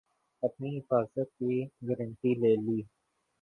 اپنی 0.43 0.69
حفاظت 0.77 1.27
کی 1.37 1.53
گارنٹی 1.87 2.31
لے 2.41 2.53
لی 2.65 2.79